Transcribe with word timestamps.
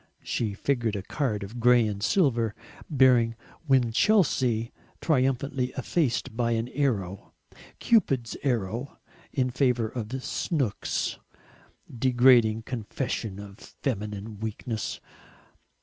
She 0.23 0.55
figured 0.55 0.95
a 0.95 1.03
card 1.03 1.43
of 1.43 1.59
grey 1.59 1.85
and 1.85 2.01
silver 2.01 2.55
bearing 2.89 3.35
"Winchelsea," 3.67 4.71
triumphantly 4.99 5.73
effaced 5.77 6.35
by 6.35 6.53
an 6.53 6.69
arrow, 6.69 7.33
Cupid's 7.77 8.35
arrow, 8.41 8.97
in 9.31 9.51
favour 9.51 9.89
of 9.89 10.23
"Snooks." 10.23 11.19
Degrading 11.95 12.63
confession 12.63 13.37
of 13.39 13.59
feminine 13.59 14.39
weakness! 14.39 14.99